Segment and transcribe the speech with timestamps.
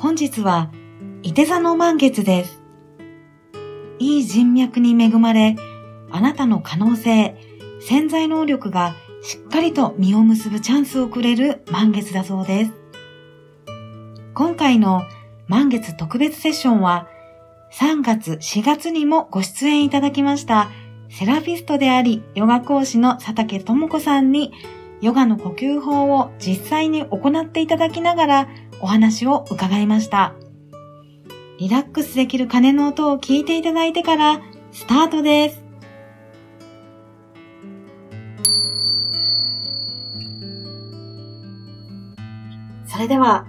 [0.00, 0.70] 本日は、
[1.22, 2.62] 伊手座の満月です。
[3.98, 5.56] いい人脈に恵まれ、
[6.10, 7.36] あなたの可能性、
[7.82, 12.72] 潜在能力がしっかりと実を結ぶチャンスをくれる満月だそうです。
[14.32, 15.02] 今回の
[15.48, 17.06] 満月特別セッションは、
[17.74, 20.70] 3月、4月にもご出演いただきました、
[21.10, 24.54] セラピストであり、ヨガ講師の佐竹智子さんに、
[25.00, 28.48] ヨガの呼吸法を実際に行っていただきながら、
[28.80, 30.34] お話を伺いました。
[31.58, 34.40] リラックスできる鐘の音を聞いていただいてから
[34.72, 35.62] スタートです。
[42.86, 43.46] それでは、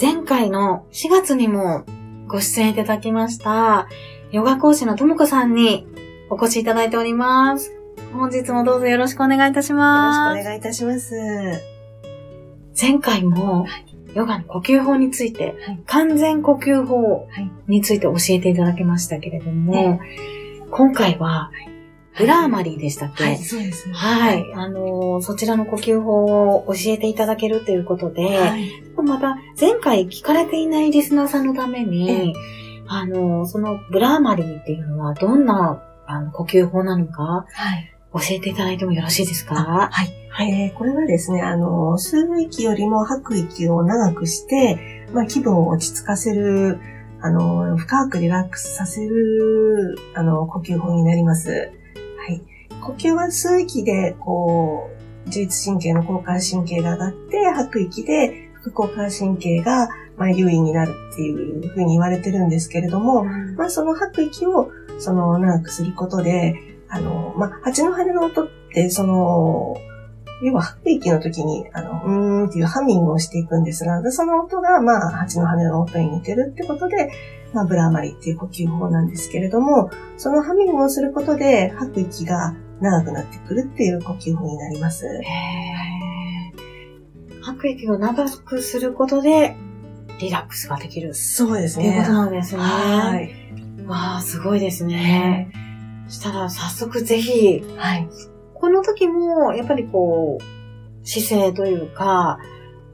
[0.00, 1.84] 前回の4月にも
[2.28, 3.88] ご出演いただきました、
[4.30, 5.86] ヨガ講師のともこさんに
[6.30, 7.81] お越しいただいております。
[8.12, 10.36] 本日もどうぞよろしくお願いいたします。
[10.36, 11.14] よろしくお願いいたします。
[12.80, 13.66] 前回も、
[14.14, 17.26] ヨガの呼吸法について、はい、完全呼吸法
[17.68, 20.00] について教えていただきましたけれども、はい、
[20.70, 21.50] 今回は、
[22.18, 23.90] ブラーマリーでしたっけ、はい、そうです。
[23.90, 24.52] はい。
[24.54, 28.70] あのー、そちらの呼吸法を教えていただけるということで、はい、
[29.02, 32.34] また、前回聞かれていないリスナーさんのために、
[32.86, 39.54] あのー、そのブラーマリーっていうのはどんなあの呼吸法なのか、はい、教えていただいてもよろしいですか？
[39.54, 40.12] はい。
[40.34, 46.78] はい、えー、これはですね、あの、吸う息よりも吐く息を長くして、まあ、気分を落ち着かせる、
[47.20, 51.70] あの、深くリラックスさせる、あの、呼吸法になります。
[52.18, 52.40] はい。
[52.80, 54.90] 呼吸は吸う息で、こ
[55.24, 66.54] う、自律神経の交感神経が上がって、吐く息で副交感神経が、まあ、優位になるっていうふうに言われてるんですけれども、うん、まあ、その吐く息を、その、長くすることで、
[66.92, 69.74] あの、まあ、蜂の羽の音って、その、
[70.42, 77.10] 要は吐く息の時に、あの、うーんっていうハミングをしていくんですが、その音が、まあ、蜂の羽の音に似てるってことで、
[77.54, 85.06] まあ、ブラーマリっていう呼吸法なんですけれども、そのハミングをすることで、吐く息が長くなってくるっていう呼吸法になります。
[85.06, 85.22] へ
[87.40, 89.56] 吐く息を長くすることで、
[90.18, 91.14] リラックスができる。
[91.14, 91.88] そうですね。
[91.88, 92.60] っていうことなんですね。
[92.60, 93.34] はい。
[93.86, 95.50] わあ、すごいですね。
[96.08, 98.08] したら早速ぜひ、はい。
[98.54, 102.38] この時も、やっぱりこう、姿勢というか、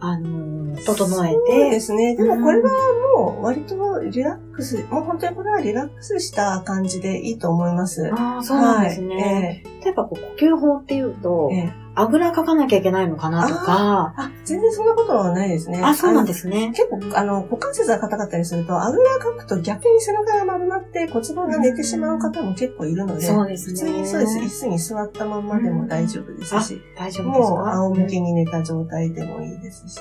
[0.00, 1.36] あの、整えて。
[1.36, 2.16] そうですね。
[2.16, 2.70] でもこれは
[3.16, 8.08] もう割とリラックス、もう本当にこれはリラックスした感じでいいと思います。
[8.14, 9.14] ああ、そうなんですね。
[9.16, 14.30] はいえー、例えばこう呼吸法っていうと、えーあぐらかかなきゃいけないのかなとか。
[14.48, 15.80] あ全然そんなことはないですね。
[15.82, 16.72] あ、そうなんですね。
[16.74, 23.72] 結構、あの、股関節が硬かったりすると、あぐらかくと逆に背中が丸まって骨盤が寝てしまう方も結構いるので、そうですね。
[23.72, 24.38] 普通にそうです。
[24.38, 30.00] 椅子に座ったまんまでも大丈夫ですし、大丈夫ですもう仰向けに寝た状態でもいいですし。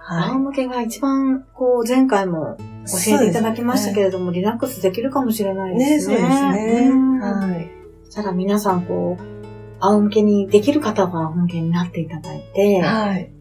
[0.00, 2.56] はい、仰向けが一番、こう、前回も
[2.86, 6.16] 教えていただきましたけれども、ね、リラックスできるかもしれないですね。
[6.16, 6.90] ね、そうですね。
[7.20, 7.70] はい。
[8.14, 9.38] ただ皆さん、こう、
[9.80, 13.37] 仰向けにできる方は仰向けになっていただいて、はい。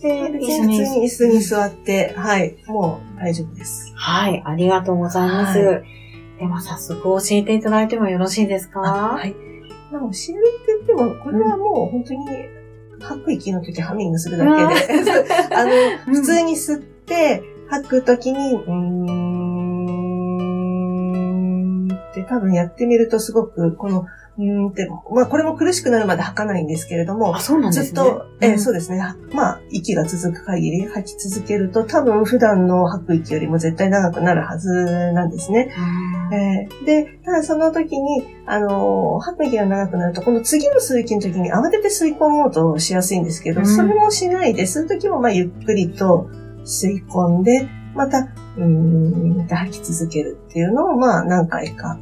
[0.00, 3.92] で、普通に椅子に座って、はい、もう大丈夫です。
[3.94, 5.58] はい、ありがとうございます。
[5.58, 5.84] はい、
[6.38, 8.80] では早速教えていただいてもよろしいですか？
[8.80, 9.32] はい。
[9.32, 9.36] 教
[9.98, 10.14] えるって
[10.78, 12.20] 言っても、これはもう本当に
[13.00, 14.50] 吐く息の時ハミングするだけ
[15.04, 15.04] で、
[15.54, 15.70] あの、
[16.14, 18.72] 普通に吸って、吐く時に、うー
[21.22, 24.06] んって多分やってみるとすごく、この
[24.40, 27.86] うんって、まあこれも苦しくなるまで吐かないんですけれども、あ、そうなんですね。
[27.86, 28.98] ずっと、えー、そうですね。
[29.32, 35.72] まあ息が続く限り吐き続けると多分普段の吐く息よりも絶対長くなるはずなんですね。
[36.32, 46.28] えー、で、ただその時に、あのー、吐く息が長くなると、この次の吸う息の時に慌てて吸い込もうとしやすいんですけど、それもしないで、吸う時もまあゆっくりと、
[46.64, 51.98] 吸い込んで、また、うーん、吐き続けるっていうのを、まあ、何回か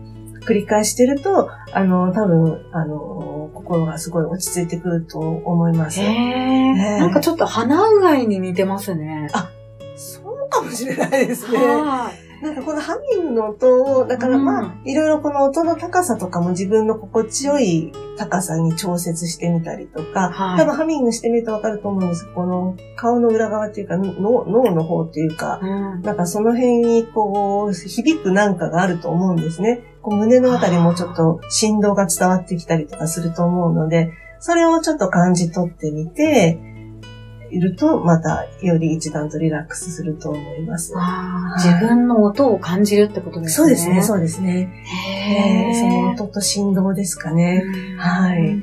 [0.47, 6.01] 繰り返してると、あの、多分、あの、心がすごい落ち着いてくると思います。
[6.01, 6.75] へえ。
[6.99, 9.29] なんかちょっと鼻うがいに似てますね。
[9.33, 9.51] あ、
[9.97, 11.59] そうかもしれないですね。
[11.59, 12.28] はい。
[12.43, 25.67] なんかこのハミングの音を、だからまあ、いろいろこの音の高さとかも自分の心地よい高さに調節してみたりとか、はい、多分ハミングしてみるとわかると思うんですこの顔の裏側っていうか脳の方っていうか、う
[25.99, 29.83] ん、なんかその辺にこう、響くなんかがあると思うんですね。
[30.03, 36.59] こう胸のあたりもちょっと振動が伝わってきたりとかすると思うので、それをちょっと感じ取ってみて、
[37.51, 40.95] いると、またより一段とリラックスすると思います。
[41.57, 43.65] 自分の音を感じるってことですね。
[43.65, 44.71] そうですね、そうですね。
[44.85, 47.65] へその音と振動ですかね。
[47.99, 48.63] はい。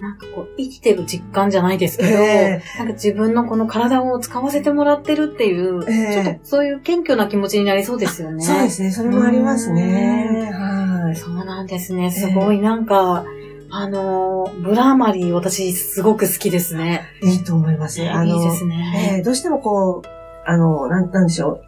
[0.00, 8.44] なんかこう、生きてる実感じゃないですけど、えー、なんか自分のこの体を使わせてもらってるっていう、えー、ちょっとそういう謙虚な気持ちになりそうですよね。
[8.44, 10.50] そうですね、それもありますね。
[10.52, 11.16] はい。
[11.16, 12.12] そうなんですね。
[12.12, 13.37] すごいなんか、えー
[13.70, 17.06] あの、ブラーマリー私すごく好きですね。
[17.22, 19.16] いいと思いますあの、いいですね。
[19.18, 20.08] えー、どうしてもこう、
[20.46, 21.64] あの、なん、なんでしょう。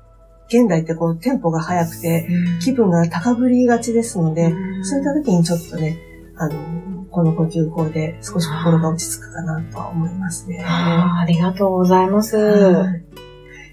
[0.49, 2.27] 現代ってこう、テンポが速くて、
[2.63, 5.99] 気分が高ぶりがちですので、うん、そういった時にちょっとね、
[6.37, 10.65] あの、この呼吸法で少し心が落ち着くかなとは思いますね。
[10.67, 12.37] あありがとうございます。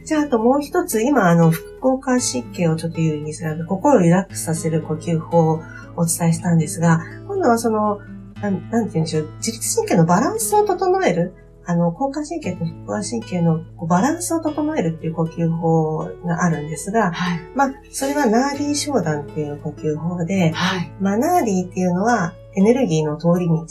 [0.03, 5.61] じゃあ、あともう一つ、今、あの、副交感神経をちょっと有利にする、心をリラックスさせる呼吸法を
[5.95, 7.99] お伝えしたんですが、今度はその、
[8.41, 11.33] なん、なんて言うんでしょう、自律神経のバランスを整える、
[11.65, 23.65] あの、交感神経と副交感神経のバランスを整えるっていう呼吸法があるんですが、はい、まあ、それはナーディー商談っていう呼吸法で、はい、まあ、ナーディーっていうのはエネルギーの通り道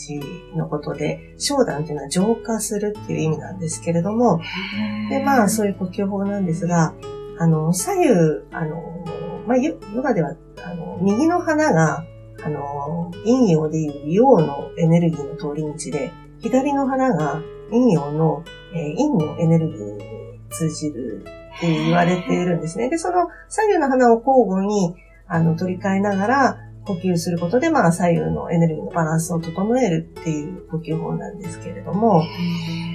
[0.57, 4.41] のことで、商談っていうのは浄化するっていう意味なんですけれども、
[5.11, 6.95] で、まあ、そういう呼吸法なんですが、
[7.39, 8.11] あの、左右、
[8.53, 8.83] あの、
[9.47, 12.05] まあ、ヨガでは、あの、右の花が
[12.47, 20.01] あの、陰陽でいう陽のエネルギーの通り道で、左の花が陰陽の、えー、陰のエネルギーに
[20.51, 21.25] 通じる
[21.57, 22.89] って言われているんですね。
[22.89, 24.95] で、その左右の花を交互に
[25.27, 32.23] あの取り替えながら呼吸することで、まあ左右のエネルギーのバランスを整えるっていう呼吸法なんですけれども、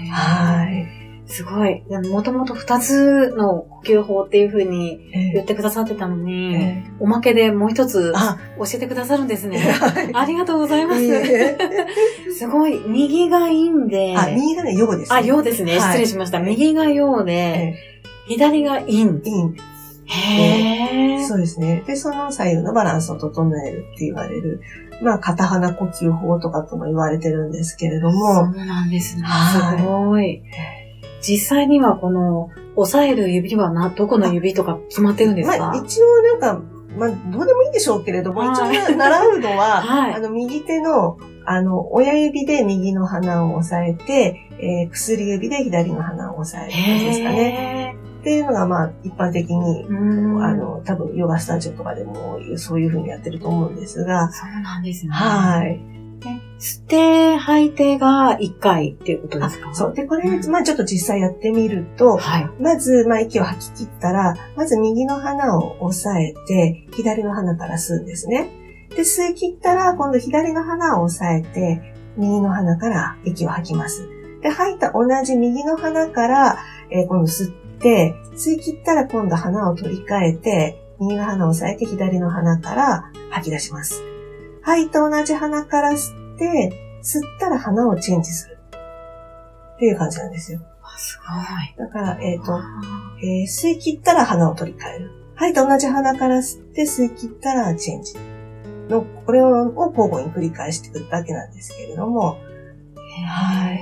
[0.09, 1.00] はい。
[1.31, 1.81] すごい。
[2.09, 4.99] もともと二つの呼吸法っていうふうに
[5.33, 9.73] 言ってくださってたのに、えー、おまけでもう一つ教えてくださるんですね。
[10.13, 12.37] ありがとうございます。
[12.37, 12.81] すごい。
[12.85, 14.13] 右が陰で。
[14.17, 15.17] あ、右がね、陽です、ね。
[15.17, 15.79] あ、陽ですね。
[15.79, 16.39] 失礼しました。
[16.39, 17.75] 右が陽で、
[18.27, 19.05] 左が陰。
[19.05, 19.55] 陰。
[20.07, 21.25] へー。
[21.25, 21.81] そうですね。
[21.87, 24.61] で、その左右のバランスを整えるって言われる。
[25.01, 28.51] まあ、片鼻呼吸法とかとも言われてるんですけれども。
[28.53, 29.23] そうなんですね。
[29.77, 30.43] すごい。
[31.21, 36.61] 実際にはこの、押さえる指はな、どこの指とか決まってるんですか、まあ、一応なんか、
[36.97, 47.95] まあ、どうでもいいんでしょうけれども、一応習うのは、 はい、あの、右手の、あの、親指で右の鼻を押さえて、えー、薬指で左の鼻を押さえる感じですかね。
[48.21, 54.31] っていうのが、まあ、一般的に、あの、多分、ヨガスタジオとかでも、そういうふうにやってると思うんですが。
[54.31, 55.11] そうなんですね。
[55.11, 55.90] はい。
[56.59, 59.73] 吸って、吐いてが1回っていうことですか？
[59.73, 59.93] そう。
[59.93, 68.49] で、これ、まあちょっと実際やってみると、はい、まず、まあ息を吐き切ったら、まず右の鼻を押さえて、左の鼻から吸うんですね。
[68.89, 74.07] で、吸い切ったら、今度左の鼻を押さえて、右の鼻から息を吐きます。
[74.41, 76.57] で、吐いた同じ右の鼻から、
[76.89, 84.03] えー、今度吸って、吸い切ったら今度鼻を取り替えて、右の鼻を押さえて左の鼻から吐き出します。
[84.63, 88.57] 吐いた同じ鼻から吸って、吸ったら鼻をチェンジする。
[89.75, 90.59] っていう感じなんですよ。
[90.97, 91.19] す
[91.77, 91.87] ごい。
[91.87, 92.59] だから、えっ、ー、と、
[93.23, 95.11] えー、吸い切ったら鼻を取り替える。
[95.35, 98.13] 吐いた同じ鼻から吸って吸い切ったらチェンジ。
[98.91, 102.37] の、これを交互に繰り返していくだけなんですけれども。
[103.27, 103.79] はい。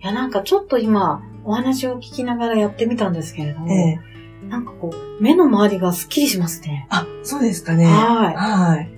[0.00, 6.86] いや、なんかちょっと今、お話を聞きながらやってみたんですけれども、えー、なんかこう、目の周りがスッキリしますね。
[6.90, 7.86] あ、そうですかね。
[7.86, 8.34] はい。
[8.36, 8.97] はい。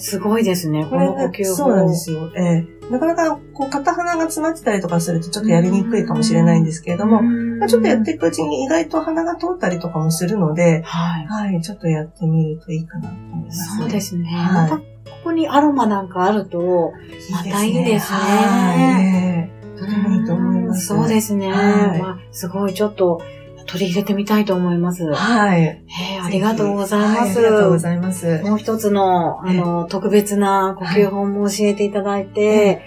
[0.00, 1.54] すごいですね、この呼吸法。
[1.54, 2.30] そうなんですよ。
[2.36, 11.26] ええなかなか、こう、片鼻が詰まってたりとかするとちょっとやりにくいかもしれないんですけれども、まあ、ちょっとやっていくうちに意外と鼻が通ったりとかもするので、はい。
[11.26, 13.82] はい、ちょっとやってみるといいかなと思います、ね。
[13.82, 14.30] そうですね。
[14.30, 14.84] はい、また、こ
[15.24, 16.92] こにアロマなんかあると、
[17.30, 18.18] またいいですね。
[18.18, 19.78] はい。
[19.78, 20.86] とてもいいと思います。
[20.86, 21.52] そうですね。
[21.52, 23.20] はい、まあ、すごいちょっと、
[23.68, 25.04] 取り入れてみたいと思います。
[25.12, 25.62] はい。
[25.62, 27.38] えー、ありがとうございます。
[27.38, 28.42] ありがとうございます。
[28.42, 32.80] もう一つの、あの、特別な呼吸法も教えていただいて、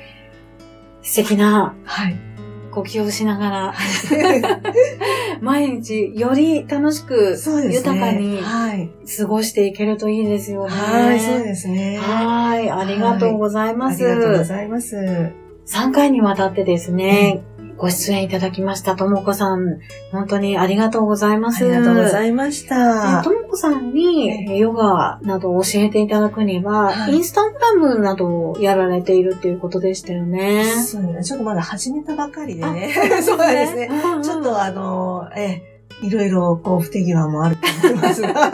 [1.03, 2.15] 素敵な、はい。
[2.71, 3.73] 呼吸をしながら、
[5.41, 7.37] 毎日より楽しく、
[7.69, 8.39] 豊かに
[9.17, 10.71] 過ごしていけるといいですよね。
[10.71, 11.99] はい、そうですね。
[12.01, 14.03] はい、ありがとうございます。
[14.03, 14.95] ありがとうございます。
[15.67, 17.43] 3回にわたってですね、
[17.81, 19.79] ご出演いただきました、ともこさん。
[20.11, 21.65] 本当にありがとうございます。
[21.65, 23.23] ありがとうございました。
[23.23, 30.63] ともこさんにヨガなどを教えていただくには、はい、インスタグラムなどをやられているっていうことでしたよね。
[30.63, 31.23] そうね。
[31.23, 32.93] ちょっとまだ始めたばかりでね。
[33.23, 33.89] そうですね。
[34.23, 35.70] ちょっとあの、え
[36.01, 38.51] いろいろ、こう、不手際もあると思いますが。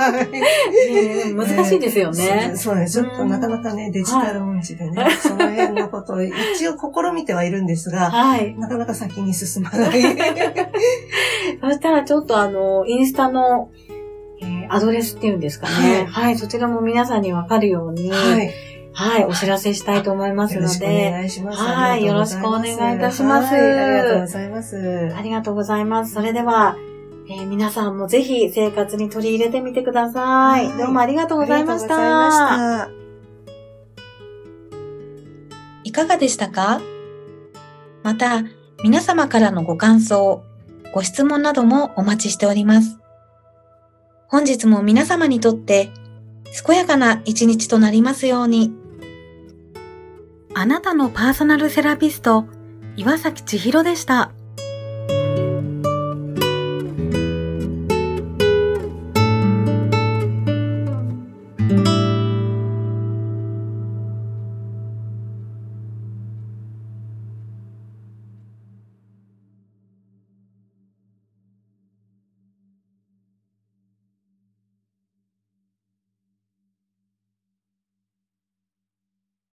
[1.35, 2.53] 難しいですよね。
[2.55, 2.89] そうね。
[2.89, 6.33] ちょっとなかなかね、デジタル音痴でね、その辺のことを一
[6.67, 10.01] 応試みてはいるんですが、はい、なかなか先に進まない。
[11.61, 13.69] そしたらちょっとあの、インスタの、
[14.41, 16.05] えー、アドレスっていうんですかね。
[16.09, 18.51] はい、はい、そちらも皆さんにわかるように、はい。
[18.93, 21.09] はい、お知らせしたいと思いますので。
[21.09, 21.59] お願いします。
[21.59, 22.63] はい、よろしくお願
[22.93, 23.53] いいたします。
[23.53, 24.75] ありがとうございます。
[25.15, 26.13] ありがとうございます。
[26.13, 26.75] それでは、
[27.29, 30.67] えー、皆さんもぜひ生活に取り入れてみてください。
[30.67, 32.89] いどうもありがとうございました。
[35.83, 36.81] いかがでしたか？
[38.03, 38.43] また、
[38.81, 40.41] 皆様からのご感想、
[40.93, 42.97] ご質問などもお待ちしております。
[44.29, 45.89] 本日も皆様にとって
[46.65, 48.73] 健やかな一日となりますように。
[50.53, 52.45] あなたのパーソナルセラピスト、
[52.95, 54.31] 岩崎千尋でした。